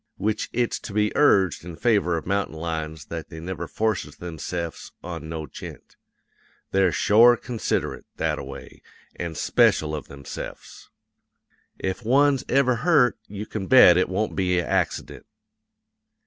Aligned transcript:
Which 0.17 0.49
it's 0.51 0.79
to 0.79 0.93
be 0.93 1.15
urged 1.15 1.63
in 1.63 1.75
favor 1.75 2.17
of 2.17 2.25
mountain 2.25 2.55
lions 2.55 3.05
that 3.05 3.29
they 3.29 3.39
never 3.39 3.67
forces 3.67 4.15
themse'fs 4.15 4.89
on 5.03 5.29
no 5.29 5.45
gent; 5.45 5.95
they're 6.71 6.91
shore 6.91 7.37
considerate, 7.37 8.07
that 8.15 8.39
a 8.39 8.43
way, 8.43 8.81
an' 9.17 9.35
speshul 9.35 9.93
of 9.95 10.07
themse'fs. 10.07 10.89
If 11.77 12.03
one's 12.03 12.43
ever 12.49 12.77
hurt, 12.77 13.19
you 13.27 13.45
can 13.45 13.67
bet 13.67 13.95
it 13.95 14.09
won't 14.09 14.35
be 14.35 14.57
a 14.57 14.65
accident. 14.67 15.27